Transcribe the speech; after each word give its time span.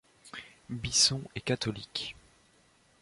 Bisson 0.71 1.21
est 1.35 1.41
catholique. 1.41 2.15